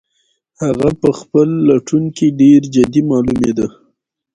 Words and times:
هغه 0.61 0.89
په 1.01 1.09
خپل 1.19 1.47
لټون 1.67 2.03
کې 2.15 2.27
ډېر 2.41 2.61
جدي 2.73 3.01
معلومېده. 3.09 3.67